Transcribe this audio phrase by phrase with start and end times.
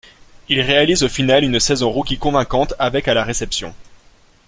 [0.49, 3.75] Il réalise au final une saison rookie convaincante avec à la réception.